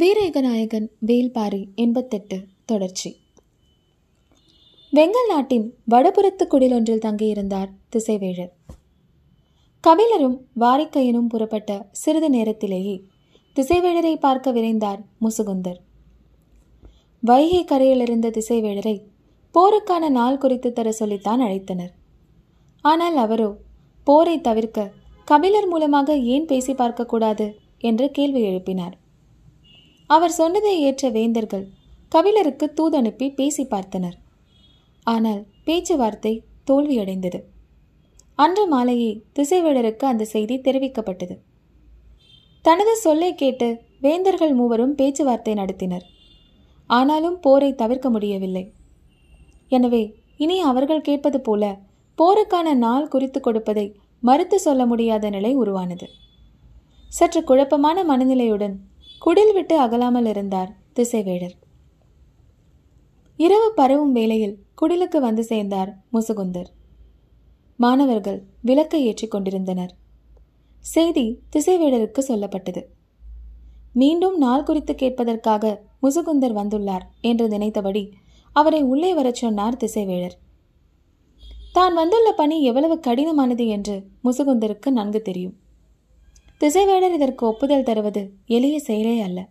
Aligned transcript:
வீரேகநாயகன் 0.00 0.86
வேல்பாரி 1.06 1.68
எண்பத்தெட்டு 1.74 2.36
தொடர்ச்சி. 2.64 3.10
வெங்கல் 4.92 5.28
நாட்டின் 5.28 5.74
வடபுறத்து 5.90 6.44
குடிலொன்றில் 6.44 7.02
தங்கியிருந்தார் 7.06 7.70
திசைவேழர் 7.92 8.52
கபிலரும் 9.84 10.36
வாரிக்கையனும் 10.60 11.26
புறப்பட்ட 11.26 11.88
சிறிது 11.90 12.30
நேரத்திலேயே 12.30 13.02
திசைவேழரை 13.56 14.14
பார்க்க 14.16 14.52
விரைந்தார் 14.52 15.00
முசுகுந்தர். 15.20 15.80
வைகை 17.20 17.64
கரையிலிருந்த 17.64 18.32
திசைவேழரை 18.38 18.96
போருக்கான 19.54 20.08
நாள் 20.08 20.38
குறித்து 20.38 20.72
தர 20.72 20.92
சொல்லித்தான் 20.92 21.40
அழைத்தனர். 21.40 21.92
ஆனால் 22.84 23.16
அவரோ 23.16 23.50
போரை 24.04 24.40
தவிர்க்க 24.40 24.92
கபிலர் 25.24 25.68
மூலமாக 25.68 26.16
ஏன் 26.16 26.44
பேசி 26.44 26.72
பார்க்கக்கூடாது 26.72 27.48
என்று 27.78 28.10
கேள்வி 28.10 28.42
எழுப்பினார். 28.42 28.96
அவர் 30.10 30.34
சொன்னதை 30.38 30.74
ஏற்ற 30.80 31.10
வேந்தர்கள் 31.10 31.66
கபிலருக்கு 32.12 32.66
தூதனுப்பி 32.78 33.26
பேசி 33.34 33.64
பார்த்தனர். 33.64 34.16
ஆனால் 35.06 35.42
பேச்சுவார்த்தை 35.64 36.32
தோல்வியடைந்தது. 36.70 37.38
அன்று 38.38 38.64
மாலையே 38.66 39.10
திசைவேடருக்கு 39.38 40.04
அந்த 40.04 40.24
செய்தி 40.24 40.56
தெரிவிக்கப்பட்டது. 40.58 41.34
தனது 42.64 42.94
சொல்லை 42.96 43.30
கேட்டு 43.34 43.68
வேந்தர்கள் 44.00 44.54
மூவரும் 44.54 44.94
பேச்சுவார்த்தை 44.94 45.54
நடத்தினர். 45.54 46.04
ஆனாலும் 46.90 47.38
போரை 47.40 47.70
தவிர்க்க 47.74 48.08
முடியவில்லை. 48.10 48.64
எனவே 49.68 50.02
இனி 50.36 50.56
அவர்கள் 50.60 51.06
கேட்பது 51.08 51.38
போல 51.40 51.64
போருக்கான 52.18 52.68
நாள் 52.74 53.08
குறித்து 53.08 53.40
கொடுப்பதை 53.40 53.86
மறுத்து 54.22 54.56
சொல்ல 54.58 54.82
முடியாத 54.86 55.30
நிலை 55.30 55.52
உருவானது. 55.54 56.06
சற்று 57.10 57.40
குழப்பமான 57.44 57.98
மனநிலையுடன் 58.04 58.74
குடில் 59.30 59.52
விட்டு 59.52 59.80
அகலாமல் 59.80 60.26
இருந்தார் 60.26 60.70
திசைவேடர். 60.94 61.52
இரவு 63.36 63.72
பரவும் 63.74 64.12
வேளையில் 64.12 64.58
குடிலுக்கு 64.82 65.18
வந்து 65.20 65.44
சேர்ந்தார் 65.44 65.90
முசுகுந்தர். 66.12 66.66
மாணவர்கள் 67.76 68.42
விளக்கை 68.62 69.04
ஏற்றிக் 69.04 69.30
கொண்டிருந்தனர். 69.30 69.92
செய்தி 70.80 71.38
திசைவேடருக்கு 71.56 72.18
சொல்லப்பட்டது. 72.28 72.82
மீண்டும் 73.92 74.36
நாள் 74.38 74.62
குறித்து 74.62 74.94
கேட்பதற்காக 74.94 75.80
முசுகுந்தர் 76.02 76.58
வந்துள்ளார் 76.60 77.06
என்று 77.20 77.48
நினைத்தபடி 77.48 78.12
அவரை 78.52 78.82
உள்ளே 78.82 79.14
வரச் 79.14 79.34
சொன்னார் 79.34 79.76
திசைவேழர் 79.76 80.36
தான் 81.72 81.94
வந்துள்ள 81.94 82.32
பணி 82.32 82.62
எவ்வளவு 82.62 83.00
கடினமானது 83.06 83.66
என்று 83.66 84.06
முசுகுந்தருக்கு 84.24 84.90
நன்கு 84.90 85.22
தெரியும். 85.22 85.56
திசைவேடர் 86.60 87.14
இதற்கு 87.14 87.46
ஒப்புதல் 87.46 87.82
தருவது 87.82 88.22
எளிய 88.46 88.78
செயலே 88.78 89.20
அல்ல. 89.20 89.48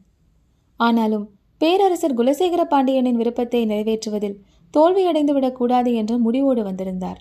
ஆனாலும் 0.80 1.30
பேரரசர் 1.58 2.18
குலசேகர 2.18 2.64
பாண்டியனின் 2.64 3.16
விருப்பத்தை 3.16 3.66
நிறைவேற்றுவதில் 3.66 4.38
தோல்வியடைந்துவிடக் 4.78 5.52
கூடாது 5.52 5.94
என்று 5.94 6.18
முடிவோடு 6.18 6.64
வந்திருந்தார். 6.64 7.20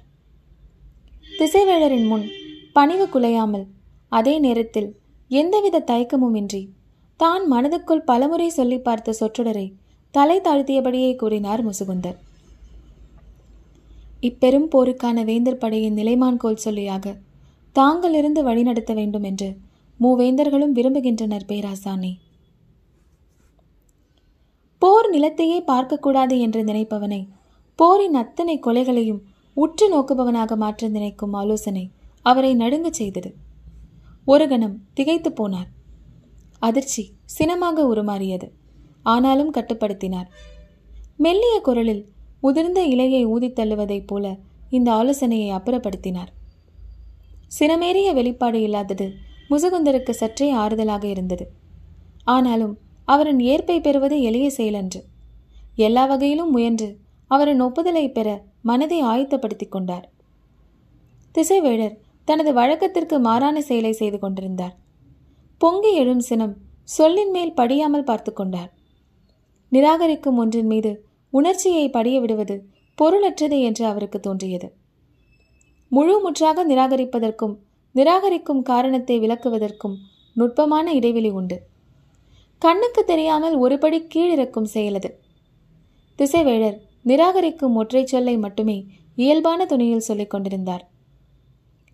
திசைவேழரின் 1.39 2.07
முன் 2.07 2.27
பணிவு 2.73 3.07
குலையாமல் 3.07 3.67
அதே 4.09 4.39
நேரத்தில் 4.39 4.97
எந்தவித 5.29 5.85
தயக்கமுமின்றி 5.87 6.69
தான் 7.17 7.53
மனதுக்குள் 7.53 8.05
பலமுறை 8.05 8.49
சொல்லி 8.49 8.79
பார்த்த 8.79 9.15
சொற்றொடரை 9.21 9.73
தலை 10.11 10.41
தாழ்த்தியபடியே 10.41 11.17
கூறினார் 11.17 11.63
முசுகுந்தர். 11.67 12.19
இப்பெரும் 14.21 14.69
போருக்கான 14.75 15.25
வேந்தர் 15.25 15.59
படையின் 15.59 15.97
நிலைமான் 15.97 16.37
கோல் 16.37 16.65
சொல்லியாக 16.65 17.17
தாங்கள் 17.73 18.15
இருந்து 18.15 18.43
வழிநடத்த 18.43 18.93
வேண்டும் 18.95 19.23
என்று 19.23 19.49
மூவேந்தர்களும் 20.01 20.73
விரும்புகின்றனர் 20.75 21.47
பேராசானே. 21.49 22.15
போர் 24.79 25.11
நிலத்தையே 25.11 25.65
பார்க்கக்கூடாது 25.67 26.39
என்று 26.39 26.65
நினைப்பவனை 26.65 27.29
போரின் 27.77 28.15
அத்தனை 28.15 28.61
கொலைகளையும் 28.61 29.21
உற்று 29.55 29.99
நோக்குபவனாக 29.99 30.57
மாற்ற 30.57 30.89
நினைக்கும் 30.89 31.33
ஆலோசனை 31.33 31.91
அவரை 32.23 32.55
நடுங்கச் 32.55 32.93
செய்தது. 32.93 33.35
ஒரு 34.25 34.49
கணம் 34.49 34.83
திகைத்து 34.95 35.31
போனார். 35.31 35.69
அதிர்ச்சி 36.59 37.13
சினமாக 37.25 37.95
உருமாறியது. 37.95 38.51
ஆனாலும் 39.03 39.53
கட்டுப்படுத்தினார். 39.53 40.27
மெல்லிய 41.17 41.61
குரலில் 41.61 42.09
உதிர்ந்த 42.43 42.81
இலையை 42.87 43.25
ஊதித் 43.25 43.59
தள்ளுவதைப் 43.59 44.07
போல 44.07 44.37
இந்த 44.71 44.93
ஆலோசனையை 44.93 45.57
அப்புறப்படுத்தினார். 45.57 46.29
சினமேறிய 47.61 48.15
வெளிப்பாடு 48.15 48.63
இல்லாதது 48.63 49.27
முசுகுந்தருக்கு 49.51 50.11
சற்றே 50.11 50.53
ஆறுதலாக 50.53 51.05
இருந்தது. 51.05 51.51
ஆனாலும் 52.25 52.79
அவரின் 53.05 53.39
ஏற்பை 53.39 53.81
பெறுவது 53.81 54.23
எளிய 54.23 54.51
செயலன்று. 54.57 55.01
எல்லா 55.77 56.05
வகையிலும் 56.07 56.51
முயன்று 56.51 56.99
அவரின் 57.27 57.61
ஒப்புதலை 57.61 58.13
பெற 58.13 58.45
மனதை 58.63 59.03
ஆயத்தப்படுத்திக் 59.03 59.69
கொண்டார். 59.69 60.11
திசைவேழர் 61.35 61.99
தனது 62.25 62.53
வழக்கத்திற்கு 62.53 63.19
மாறான 63.19 63.61
செயலை 63.61 63.93
செய்து 63.93 64.19
கொண்டிருந்தார். 64.19 64.77
பொங்கி 65.59 65.95
எழும் 65.95 66.21
சினம் 66.21 66.57
சொல்லின் 66.85 67.31
மேல் 67.31 67.55
படியாமல் 67.55 68.05
பார்த்து 68.05 68.33
கொண்டார். 68.33 68.73
நிராகரிக்கும் 69.73 70.37
ஒன்றின் 70.37 70.67
மீது 70.67 71.05
உணர்ச்சியை 71.31 71.91
படிய 71.91 72.21
விடுவது 72.21 72.67
பொருளற்றது 72.95 73.61
என்று 73.61 73.87
அவருக்கு 73.87 74.21
தோன்றியது. 74.21 74.73
முழு 75.89 76.21
முற்றாக 76.21 76.67
நிராகரிப்பதற்கும் 76.67 77.57
நிராகரிக்கும் 77.99 78.63
காரணத்தை 78.71 79.17
விளக்குவதற்கும் 79.21 79.97
நுட்பமான 80.33 80.87
இடைவெளி 80.93 81.31
உண்டு. 81.31 81.57
கண்ணுக்கு 82.63 83.03
தெரியாமல் 83.05 83.57
ஒருபடி 83.65 83.99
கீழிறக்கும் 84.15 84.71
செயலது. 84.75 85.11
திசைவேழர் 86.19 86.79
நிராகரிக்கும் 87.05 87.77
ஒற்றை 87.81 88.03
சொல்லை 88.07 88.35
மட்டுமே 88.39 88.79
இயல்பான 89.15 89.67
துணியில் 89.67 90.07
சொல்லிக் 90.09 90.33
கொண்டிருந்தார். 90.33 90.85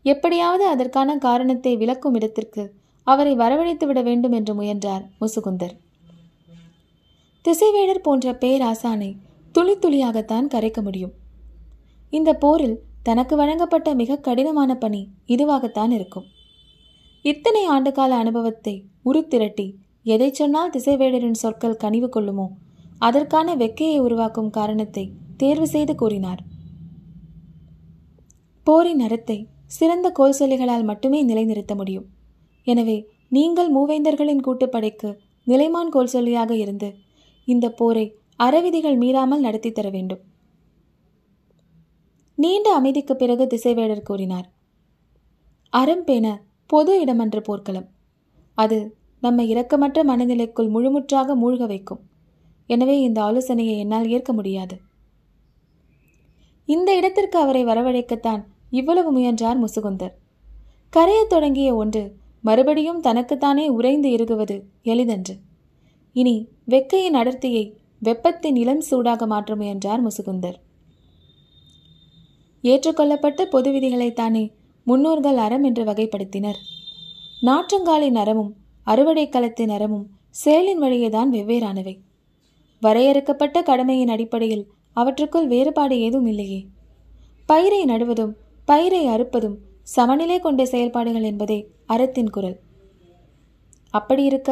எப்படியாவது 0.04 0.64
அதற்கான 0.66 1.10
காரணத்தை 1.18 1.72
விளக்கும் 1.76 2.14
இடத்திற்கு 2.14 2.62
அவரை 3.06 3.32
வரவழைத்து 3.36 3.84
விட 3.86 4.00
வேண்டும் 4.02 4.32
என்று 4.32 4.52
முயன்றார் 4.54 5.04
முசுகுந்தர். 5.20 5.74
திசைவேடர் 7.44 8.04
போன்ற 8.06 8.32
பேராசானை 8.42 9.10
துளி 9.54 9.74
துளியாகத்தான் 9.74 10.46
கரைக்க 10.54 10.80
முடியும். 10.82 11.14
இந்த 12.12 12.30
போரில் 12.34 12.76
தனக்கு 13.06 13.34
வழங்கப்பட்ட 13.36 13.88
மிக 14.00 14.20
கடினமான 14.26 14.70
பணி 14.82 15.02
இதுவாகத்தான் 15.34 15.92
இருக்கும். 15.96 16.26
இத்தனை 17.24 17.62
ஆண்டுகால 17.74 18.12
அனுபவத்தை 18.22 18.74
உருத்திரட்டி 19.10 19.66
எதை 20.14 20.28
சொன்னால் 20.32 20.72
திசைவேடரின் 20.74 21.40
சொற்கள் 21.42 21.80
கனிவு 21.84 22.08
கொள்ளுமோ 22.08 22.46
அதற்கான 22.98 23.48
வெக்கையை 23.62 23.98
உருவாக்கும் 23.98 24.50
காரணத்தை 24.50 25.04
தேர்வு 25.36 25.66
செய்து 25.66 25.94
கூறினார். 25.94 26.40
போரின் 28.66 29.02
அறத்தை 29.06 29.38
சிறந்த 29.76 30.08
கோல்சொல்லிகளால் 30.18 30.84
மட்டுமே 30.90 31.20
நிலைநிறுத்த 31.22 31.72
முடியும். 31.74 32.06
எனவே 32.66 32.98
நீங்கள் 33.36 33.70
மூவேந்தர்களின் 33.76 34.44
கூட்டுப்படைக்கு 34.46 35.10
நிலைமான் 35.46 35.90
கோல்சொல்லியாக 35.94 36.52
இருந்து 36.60 36.88
இந்த 37.48 37.66
போரை 37.80 38.06
அறவிதிகள் 38.36 38.96
மீறாமல் 39.02 39.44
நடத்தி 39.46 39.70
தர 39.72 39.88
வேண்டும். 39.96 40.22
நீண்ட 42.38 42.74
அமைதிக்கு 42.74 43.16
பிறகு 43.16 43.44
திசைவேடர் 43.44 44.02
கூறினார் 44.02 44.46
அறம் 45.72 46.04
பேண 46.04 46.26
பொது 46.66 47.00
இடமன்ற 47.00 47.40
போர்க்களம். 47.40 47.86
அது 48.58 48.96
நம்மை 49.20 49.44
இரக்கமற்ற 49.54 49.98
மனநிலைக்குள் 50.04 50.68
முழுமுற்றாக 50.68 51.36
மூழ்க 51.42 51.66
வைக்கும். 51.66 52.00
எனவே 52.66 53.00
இந்த 53.00 53.22
ஆலோசனையை 53.22 53.78
என்னால் 53.78 54.08
ஏற்க 54.08 54.32
முடியாது. 54.32 54.76
இந்த 56.68 56.96
இடத்திற்கு 56.96 57.38
அவரை 57.38 57.64
வரவழைக்கத்தான் 57.64 58.42
இவ்வளவு 58.70 59.12
முயன்றார் 59.12 59.64
முசுகுந்தர். 59.64 60.14
கரையத் 60.92 61.28
தொடங்கிய 61.28 61.74
ஒன்று 61.74 62.16
மறுபடியும் 62.40 63.00
தனக்குத்தானே 63.00 63.68
உறைந்து 63.68 64.08
இறுகுவது 64.08 64.62
எளிதன்று. 64.82 65.34
இனி 66.12 66.36
வெக்கையின் 66.68 67.18
அடர்த்தியை 67.20 67.64
வெப்பத்தின் 67.98 68.56
இளம் 68.56 68.80
சூடாக 68.80 69.26
மாற்ற 69.26 69.56
முயன்றார் 69.56 70.06
முசுகுந்தர். 70.06 70.58
ஏற்றுக்கொள்ளப்பட்ட 72.64 73.44
பொது 73.44 73.70
விதிகளைத்தானே 73.72 74.44
முன்னோர்கள் 74.86 75.36
அறம் 75.36 75.62
என்று 75.62 75.84
வகைப்படுத்தினர். 75.84 76.58
நாற்றங்காலின் 77.42 78.14
அறமும் 78.14 78.52
அறுவடை 78.86 79.28
களத்தின் 79.28 79.68
அறமும் 79.68 80.06
செயலின் 80.44 80.80
வழியேதான் 80.80 81.30
வெவ்வேறானவை. 81.32 81.94
வரையறுக்கப்பட்ட 82.80 83.62
கடமையின் 83.62 84.08
அடிப்படையில் 84.08 84.64
அவற்றுக்குள் 84.96 85.46
வேறுபாடு 85.46 86.00
ஏதும் 86.00 86.26
இல்லையே. 86.26 86.60
பயிரை 87.46 87.84
நடுவதும் 87.84 88.34
பயிரை 88.64 89.06
அறுப்பதும் 89.06 89.56
சமநிலை 89.82 90.38
கொண்ட 90.40 90.64
செயல்பாடுகள் 90.64 91.22
என்பதே 91.22 91.58
அறத்தின் 91.86 92.30
குரல். 92.30 92.58
அப்படி 93.90 94.22
இருக்க 94.24 94.50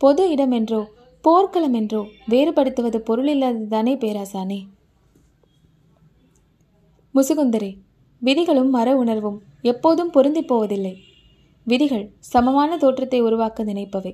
பொது 0.00 0.30
இடம் 0.30 0.50
என்றோ 0.50 0.80
போர்க்களம் 1.24 1.74
என்றோ 1.74 2.00
வேறுபடுத்துவது 2.30 2.98
பொருளில்லாததுதானே 3.08 3.94
பேராசானே. 3.96 4.60
முசுகுந்தரே 7.14 7.70
விதிகளும் 8.22 8.70
மர 8.70 8.96
உணர்வும் 8.96 9.38
எப்போதும் 9.62 10.10
பொருந்தி 10.10 10.42
போவதில்லை. 10.42 10.92
விதிகள் 11.66 12.04
சமமான 12.18 12.76
தோற்றத்தை 12.76 13.20
உருவாக்க 13.20 13.64
நினைப்பவை. 13.64 14.12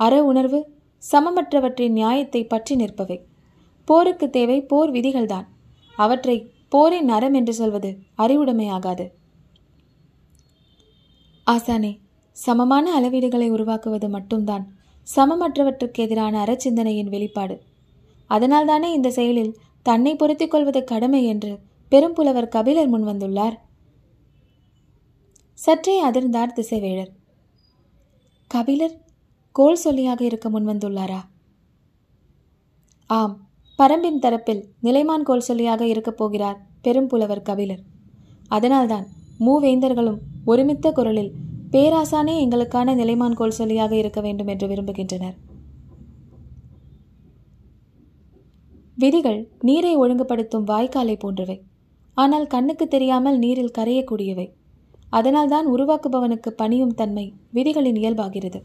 அற 0.00 0.14
உணர்வு 0.24 0.60
சமமற்றவற்றின் 1.02 1.96
நியாயத்தை 1.98 2.42
பற்றி 2.44 2.74
நிற்பவை. 2.76 3.18
போருக்கு 3.88 4.30
தேவை 4.30 4.58
போர் 4.62 4.92
விதிகள்தான். 4.92 5.46
அவற்றை 5.98 6.36
போரின் 6.68 7.10
நரம் 7.10 7.34
என்று 7.34 7.54
சொல்வது 7.54 7.90
அறிவுடைமையாகாது 8.18 9.06
ஆசானே 11.46 11.92
சமமான 12.36 12.86
அளவீடுகளை 13.00 13.48
உருவாக்குவது 13.50 14.08
மட்டும்தான் 14.08 14.64
சமமற்றவற்றுக்கு 15.16 16.00
எதிரான 16.06 16.34
அறச்சிந்தனையின் 16.44 17.12
வெளிப்பாடு. 17.14 17.56
அதனால்தானே 18.30 18.88
இந்த 18.92 19.08
செயலில் 19.10 19.54
தன்னை 19.82 20.12
பொருத்திக் 20.16 20.50
கொள்வது 20.50 20.84
கடமை 20.84 21.22
என்று 21.24 21.52
பெரும்புலவர் 21.92 22.48
கபிலர் 22.48 22.88
முன் 22.88 23.06
வந்துள்ளார். 23.06 23.56
சற்றே 25.58 25.94
அதிர்ந்தார் 26.08 26.56
திசைவேழர் 26.58 27.12
கபிலர் 28.50 28.96
கோல் 29.52 29.80
சொல்லியாக 29.84 30.20
இருக்க 30.20 30.46
முன்வந்துள்ளாரா 30.50 31.20
ஆம் 33.06 33.34
பரம்பின் 33.78 34.20
தரப்பில் 34.22 34.62
நிலைமான் 34.82 35.22
கோல் 35.22 35.46
சொல்லியாக 35.48 35.80
இருக்கப் 35.80 36.16
போகிறார் 36.16 36.58
பெரும்புலவர் 36.84 37.42
கபிலர். 37.42 37.82
அதனால்தான் 38.48 39.06
மூவேந்தர்களும் 39.40 40.18
ஒருமித்த 40.44 40.92
குரலில் 40.92 41.32
பேராசானே 41.70 42.34
எங்களுக்கான 42.44 42.94
நிலைமான் 42.94 43.34
கோல் 43.34 43.58
சொல்லியாக 43.58 43.92
இருக்க 43.92 44.20
வேண்டும் 44.20 44.46
என்று 44.46 44.66
விரும்புகின்றனர். 44.68 45.36
விதிகள் 48.96 49.40
நீரை 49.60 49.96
ஒழுங்குபடுத்தும் 49.96 50.68
வாய்க்காலை 50.72 51.16
போன்றவை. 51.18 51.56
ஆனால் 52.14 52.46
கண்ணுக்கு 52.46 52.88
தெரியாமல் 52.88 53.38
நீரில் 53.38 53.76
கரையக்கூடியவை. 53.78 54.50
அதனால்தான் 55.10 55.72
உருவாக்குபவனுக்கு 55.72 56.48
பணியும் 56.48 56.94
தன்மை 56.94 57.34
விதிகளின் 57.54 57.96
இயல்பாகிறது. 57.96 58.62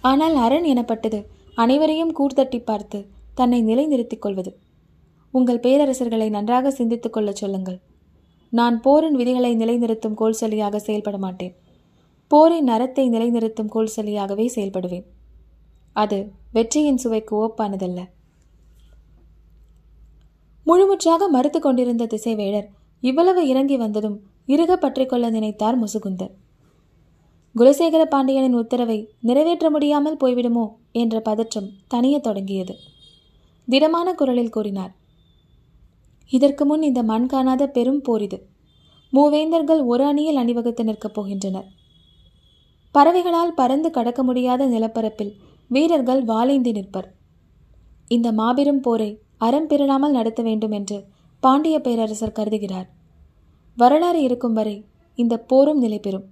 ஆனால் 0.00 0.34
அரண் 0.34 0.62
எனப்பட்டது 0.62 1.26
அனைவரையும் 1.54 2.14
கூர்தட்டி 2.18 2.64
பார்த்து 2.64 3.06
தன்னை 3.34 3.62
நிலைநிறுத்திக் 3.62 4.22
கொள்வது. 4.22 4.56
உங்கள் 5.30 5.60
பேரரசர்களை 5.60 6.28
நன்றாக 6.28 6.70
சிந்தித்துக் 6.70 7.12
கொள்ளச் 7.12 7.36
சொல்லுங்கள். 7.36 7.80
நான் 8.50 8.80
போரின் 8.80 9.14
விதிகளை 9.14 9.54
நிலைநிறுத்தும் 9.54 10.16
கோல்சலியாக 10.18 10.32
சொல்லியாக 10.32 10.76
செயல்பட 10.76 11.18
மாட்டேன். 11.18 11.56
போரின் 12.28 12.68
நரத்தை 12.68 13.08
நிலைநிறுத்தும் 13.08 13.70
கோல்சலியாகவே 13.74 13.88
சொல்லியாகவே 13.94 14.48
செயல்படுவேன். 14.54 15.04
அது 15.92 16.30
வெற்றியின் 16.52 16.96
சுவைக்கு 16.96 17.46
ஓப்பானதல்ல 17.46 18.12
முழுமுற்றாக 20.66 21.28
மறுத்து 21.28 21.60
கொண்டிருந்த 21.60 22.06
திசைவேழர் 22.06 22.66
இவ்வளவு 23.00 23.48
இறங்கி 23.48 23.76
வந்ததும் 23.76 24.20
இறுக 24.46 24.76
பற்றிக்கொள்ள 24.76 25.30
நினைத்தார் 25.30 25.82
முசுகுந்தர். 25.82 26.30
குலசேகர 27.56 28.04
பாண்டியனின் 28.04 28.54
உத்தரவை 28.54 29.10
நிறைவேற்ற 29.20 29.70
முடியாமல் 29.70 30.16
போய்விடுமோ 30.16 30.68
என்ற 30.92 31.20
பதற்றம் 31.20 31.70
தனியத் 31.88 32.22
தொடங்கியது. 32.22 32.74
திடமான 33.68 34.14
குரலில் 34.14 34.50
கூறினார் 34.50 34.92
இதற்கு 36.28 36.64
முன் 36.64 36.82
இந்த 36.82 37.02
மண் 37.02 37.26
காணாத 37.26 37.66
பெரும் 37.66 38.00
போர் 38.00 38.22
இது 38.22 38.46
மூவேந்தர்கள் 39.12 39.84
ஒரு 39.84 40.04
அணியில் 40.04 40.36
அணிவகுத்து 40.36 40.84
நிற்கப் 40.84 41.20
போகின்றனர். 41.20 41.66
பறவைகளால் 42.94 43.54
பறந்து 43.54 43.90
கடக்க 43.90 44.22
முடியாத 44.22 44.66
நிலப்பரப்பில் 44.66 45.32
வீரர்கள் 45.68 46.24
வாளைந்து 46.24 46.72
நிற்பர். 46.72 47.08
இந்த 48.08 48.32
மாபெரும் 48.32 48.80
போரை 48.80 49.18
அறம் 49.46 49.68
பெறலாமல் 49.68 50.16
நடத்த 50.18 50.40
வேண்டும் 50.42 50.74
என்று 50.78 50.98
பாண்டிய 51.42 51.76
பேரரசர் 51.78 52.36
கருதுகிறார். 52.38 52.88
வரலாறு 53.78 54.20
இருக்கும் 54.22 54.52
வரை 54.52 54.76
இந்த 55.18 55.34
போரும் 55.50 55.78
நிலை 55.78 55.98
பெறும். 55.98 56.26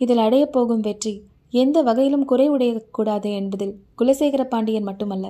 இதில் 0.00 0.22
அடையப் 0.26 0.52
போகும் 0.52 0.80
வெற்றி 0.80 1.14
எந்த 1.54 1.78
வகையிலும் 1.82 2.28
குறைவுடையக்கூடாது 2.28 3.30
என்பதில் 3.40 3.74
குலசேகர 3.98 4.42
பாண்டியன் 4.44 4.88
மட்டுமல்ல 4.90 5.26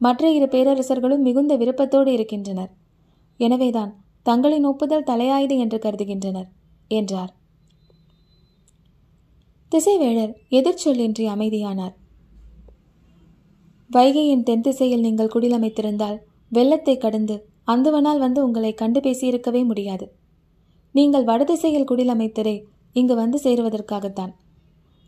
மற்ற 0.00 0.30
இரு 0.30 0.46
பேரரசர்களும் 0.46 1.26
மிகுந்த 1.26 1.52
விருப்பத்தோடு 1.56 2.10
இருக்கின்றனர். 2.12 2.72
எனவேதான் 3.40 3.92
தங்களின் 4.26 4.66
ஒப்புதல் 4.70 5.08
தலையாயுது 5.10 5.56
என்று 5.58 5.78
கருதுகின்றனர் 5.78 6.48
என்றார். 6.90 7.32
திசைவேழர் 9.72 10.32
எதிர்ச்சொல்லின்றி 10.50 11.24
அமைதியானார். 11.34 11.94
வைகையின் 13.90 14.44
தென் 14.48 14.64
திசையில் 14.66 15.04
நீங்கள் 15.06 15.32
குடிலமைத்திருந்தால் 15.34 16.18
வெள்ளத்தை 16.52 16.94
கடந்து 16.98 17.36
அந்துவனால் 17.72 18.22
வந்து 18.24 18.40
உங்களை 18.46 18.70
கண்டு 18.74 19.00
பேசியிருக்கவே 19.00 19.62
முடியாது. 19.64 20.06
நீங்கள் 20.94 21.28
வடதிசையில் 21.30 21.88
குடிலமைத்தரே 21.90 22.56
இங்கு 22.92 23.14
வந்து 23.14 23.38
சேருவதற்காகத்தான். 23.44 24.32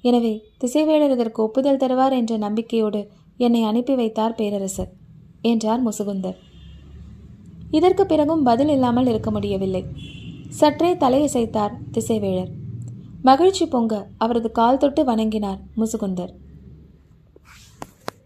எனவே 0.04 0.34
திசைவேழர் 0.62 1.14
இதற்கு 1.16 1.40
ஒப்புதல் 1.42 1.80
தருவார் 1.82 2.14
என்ற 2.20 2.36
நம்பிக்கையோடு 2.36 3.00
என்னை 3.36 3.62
அனுப்பி 3.62 3.94
வைத்தார் 3.94 4.36
பேரரசர் 4.40 4.90
என்றார் 5.42 5.82
முசுகுந்தர். 5.86 6.38
இதற்கு 7.70 8.04
பிறகும் 8.06 8.42
பதில் 8.42 8.72
இல்லாமல் 8.74 9.10
இருக்க 9.12 9.30
முடியவில்லை. 9.30 9.82
சற்றே 10.60 10.90
தலையசைத்தார் 10.94 11.76
திசைவேழர் 11.94 12.50
மகிழ்ச்சி 13.22 13.64
பொங்க 13.66 13.94
அவரது 14.24 14.50
கால் 14.58 14.82
தொட்டு 14.82 15.02
வணங்கினார் 15.04 15.60
முசுகுந்தர். 15.80 16.32